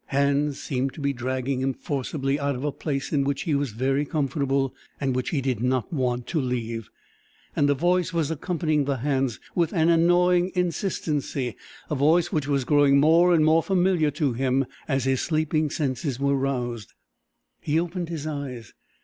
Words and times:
Hands 0.07 0.59
seemed 0.59 0.95
to 0.95 0.99
be 0.99 1.13
dragging 1.13 1.61
him 1.61 1.75
forcibly 1.75 2.39
out 2.39 2.55
of 2.55 2.63
a 2.63 2.71
place 2.71 3.13
in 3.13 3.23
which 3.23 3.43
he 3.43 3.53
was 3.53 3.69
very 3.69 4.03
comfortable, 4.03 4.73
and 4.99 5.15
which 5.15 5.29
he 5.29 5.41
did 5.41 5.61
not 5.61 5.93
want 5.93 6.25
to 6.25 6.41
leave, 6.41 6.89
and 7.55 7.69
a 7.69 7.75
voice 7.75 8.11
was 8.11 8.31
accompanying 8.31 8.85
the 8.85 8.97
hands 8.97 9.39
with 9.53 9.71
an 9.73 9.89
annoying 9.89 10.51
insistency 10.55 11.55
a 11.87 11.93
voice 11.93 12.31
which 12.31 12.47
was 12.47 12.65
growing 12.65 12.99
more 12.99 13.31
and 13.31 13.45
more 13.45 13.61
familiar 13.61 14.09
to 14.09 14.33
him 14.33 14.65
as 14.87 15.03
his 15.05 15.21
sleeping 15.21 15.69
senses 15.69 16.19
were 16.19 16.35
roused. 16.35 16.95
He 17.59 17.79
opened 17.79 18.09
his 18.09 18.25
eyes. 18.25 18.73